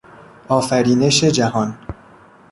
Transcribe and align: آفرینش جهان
آفرینش 0.47 1.23
جهان 1.25 1.77